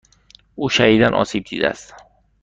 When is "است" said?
1.67-1.93